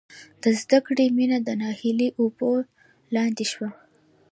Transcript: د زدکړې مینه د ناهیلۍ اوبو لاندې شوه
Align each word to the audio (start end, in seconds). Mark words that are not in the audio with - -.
د 0.41 0.43
زدکړې 0.59 1.05
مینه 1.17 1.37
د 1.43 1.49
ناهیلۍ 1.61 2.09
اوبو 2.21 2.51
لاندې 3.15 3.45
شوه 3.51 3.69